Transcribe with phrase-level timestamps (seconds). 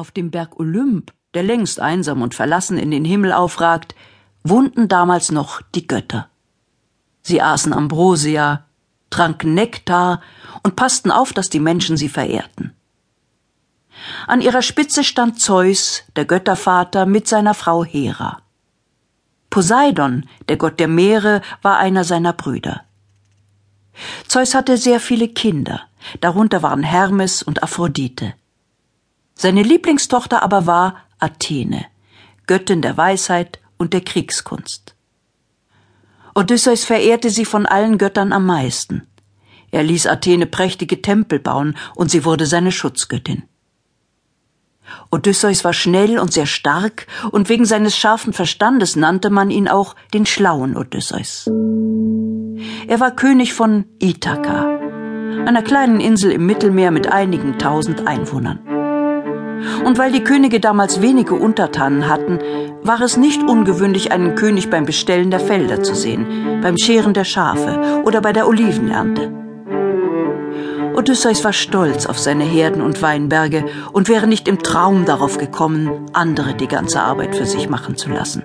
[0.00, 3.94] Auf dem Berg Olymp, der längst einsam und verlassen in den Himmel aufragt,
[4.42, 6.30] wohnten damals noch die Götter.
[7.20, 8.64] Sie aßen Ambrosia,
[9.10, 10.22] tranken Nektar
[10.62, 12.72] und passten auf, dass die Menschen sie verehrten.
[14.26, 18.40] An ihrer Spitze stand Zeus, der Göttervater, mit seiner Frau Hera.
[19.50, 22.84] Poseidon, der Gott der Meere, war einer seiner Brüder.
[24.26, 25.82] Zeus hatte sehr viele Kinder,
[26.22, 28.32] darunter waren Hermes und Aphrodite.
[29.40, 31.86] Seine Lieblingstochter aber war Athene,
[32.46, 34.94] Göttin der Weisheit und der Kriegskunst.
[36.34, 39.06] Odysseus verehrte sie von allen Göttern am meisten.
[39.70, 43.44] Er ließ Athene prächtige Tempel bauen, und sie wurde seine Schutzgöttin.
[45.10, 49.96] Odysseus war schnell und sehr stark, und wegen seines scharfen Verstandes nannte man ihn auch
[50.12, 51.46] den schlauen Odysseus.
[52.88, 54.66] Er war König von Ithaka,
[55.46, 58.69] einer kleinen Insel im Mittelmeer mit einigen tausend Einwohnern.
[59.84, 62.38] Und weil die Könige damals wenige Untertanen hatten,
[62.82, 67.24] war es nicht ungewöhnlich, einen König beim Bestellen der Felder zu sehen, beim Scheren der
[67.24, 69.32] Schafe oder bei der Olivenernte.
[70.94, 76.06] Odysseus war stolz auf seine Herden und Weinberge und wäre nicht im Traum darauf gekommen,
[76.12, 78.42] andere die ganze Arbeit für sich machen zu lassen.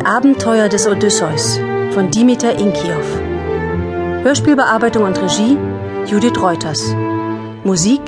[0.00, 1.58] Die Abenteuer des Odysseus
[1.92, 3.04] von Dimitar Inkiev.
[4.22, 5.58] Hörspielbearbeitung und Regie
[6.06, 6.94] Judith Reuters.
[7.64, 8.00] Musik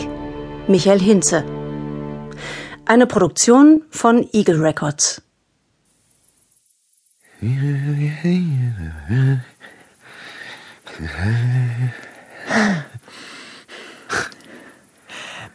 [0.69, 1.45] Michael Hinze.
[2.87, 5.21] Eine Produktion von Eagle Records.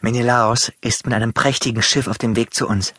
[0.01, 2.93] Menelaos ist mit einem prächtigen Schiff auf dem Weg zu uns.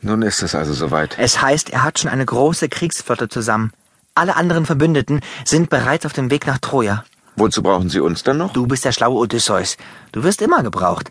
[0.00, 1.16] Nun ist es also soweit.
[1.18, 3.72] Es heißt, er hat schon eine große Kriegsflotte zusammen.
[4.14, 7.04] Alle anderen Verbündeten sind bereits auf dem Weg nach Troja.
[7.36, 8.52] Wozu brauchen Sie uns dann noch?
[8.52, 9.76] Du bist der schlaue Odysseus.
[10.12, 11.10] Du wirst immer gebraucht.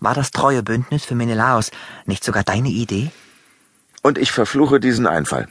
[0.00, 1.70] War das treue Bündnis für Menelaos
[2.04, 3.10] nicht sogar deine Idee?
[4.02, 5.48] Und ich verfluche diesen Einfall.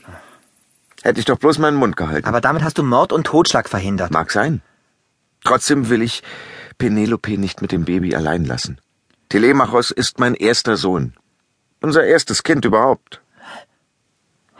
[1.02, 2.26] Hätte ich doch bloß meinen Mund gehalten.
[2.26, 4.12] Aber damit hast du Mord und Totschlag verhindert.
[4.12, 4.62] Mag sein.
[5.44, 6.22] Trotzdem will ich
[6.78, 8.78] Penelope nicht mit dem Baby allein lassen.
[9.28, 11.14] Telemachos ist mein erster Sohn.
[11.86, 13.20] Unser erstes Kind überhaupt.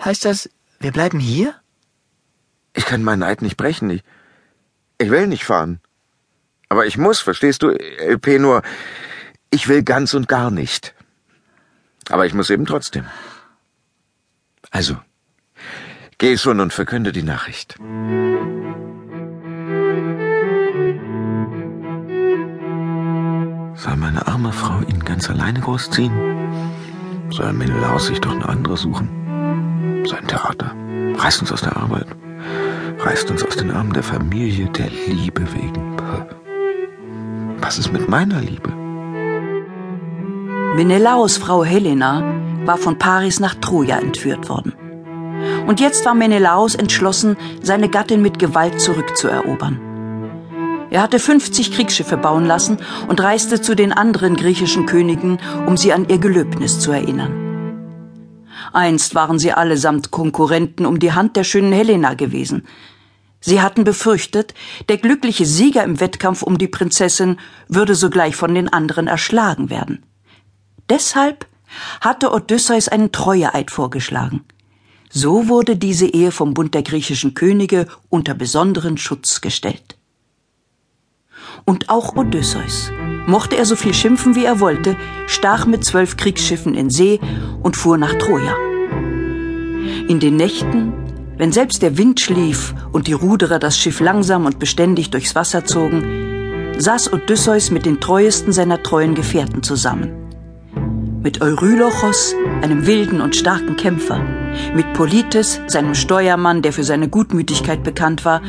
[0.04, 0.48] Heißt das,
[0.78, 1.56] wir bleiben hier?
[2.72, 3.90] Ich kann meinen Eid nicht brechen.
[3.90, 4.04] Ich,
[4.98, 5.80] ich will nicht fahren.
[6.68, 8.62] Aber ich muss, verstehst du, LP nur,
[9.50, 10.94] ich will ganz und gar nicht.
[12.10, 13.06] Aber ich muss eben trotzdem.
[14.70, 14.96] Also,
[16.18, 17.74] geh schon und verkünde die Nachricht.
[23.74, 26.35] Soll meine arme Frau ihn ganz alleine großziehen?
[27.30, 30.04] Soll Menelaus sich doch eine andere suchen?
[30.08, 30.74] Sein Theater
[31.18, 32.06] reißt uns aus der Arbeit,
[32.98, 35.96] reißt uns aus den Armen der Familie, der Liebe wegen.
[37.60, 38.72] Was ist mit meiner Liebe?
[40.76, 42.22] Menelaos Frau Helena
[42.64, 44.74] war von Paris nach Troja entführt worden.
[45.66, 49.80] Und jetzt war Menelaos entschlossen, seine Gattin mit Gewalt zurückzuerobern.
[50.90, 55.92] Er hatte 50 Kriegsschiffe bauen lassen und reiste zu den anderen griechischen Königen, um sie
[55.92, 57.46] an ihr Gelöbnis zu erinnern.
[58.72, 62.66] Einst waren sie allesamt Konkurrenten um die Hand der schönen Helena gewesen.
[63.40, 64.54] Sie hatten befürchtet,
[64.88, 70.04] der glückliche Sieger im Wettkampf um die Prinzessin würde sogleich von den anderen erschlagen werden.
[70.88, 71.46] Deshalb
[72.00, 74.44] hatte Odysseus einen Treueeid vorgeschlagen.
[75.10, 79.95] So wurde diese Ehe vom Bund der griechischen Könige unter besonderen Schutz gestellt.
[81.64, 82.92] Und auch Odysseus,
[83.26, 84.96] mochte er so viel schimpfen, wie er wollte,
[85.26, 87.20] stach mit zwölf Kriegsschiffen in See
[87.62, 88.54] und fuhr nach Troja.
[90.08, 90.92] In den Nächten,
[91.36, 95.64] wenn selbst der Wind schlief und die Ruderer das Schiff langsam und beständig durchs Wasser
[95.64, 100.12] zogen, saß Odysseus mit den treuesten seiner treuen Gefährten zusammen.
[101.22, 104.20] Mit Eurylochos, einem wilden und starken Kämpfer,
[104.74, 108.42] mit Polites, seinem Steuermann, der für seine Gutmütigkeit bekannt war,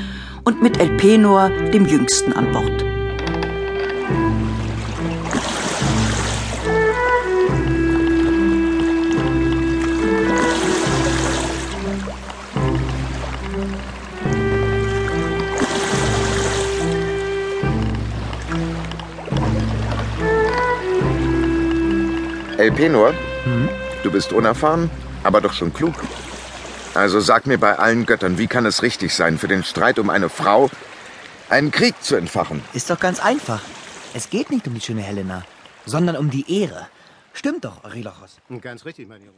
[0.44, 2.97] und mit Elpenor, dem Jüngsten an Bord.
[22.58, 23.14] Elpenor,
[23.44, 23.70] hm?
[24.02, 24.90] du bist unerfahren,
[25.24, 25.94] aber doch schon klug.
[26.96, 30.10] Also sag mir bei allen Göttern, wie kann es richtig sein, für den Streit um
[30.10, 30.72] eine Frau
[31.50, 32.64] einen Krieg zu entfachen?
[32.74, 33.62] Ist doch ganz einfach.
[34.16, 35.44] Es geht nicht um die schöne Helena,
[35.86, 36.88] sondern um die Ehre.
[37.34, 38.38] Stimmt doch, Eurylochos.
[38.62, 39.34] Ganz richtig, mein Junge.